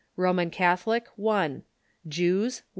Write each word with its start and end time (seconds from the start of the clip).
Roman 0.15 0.49
Catholic,!; 0.49 1.09
Jews 2.07 2.63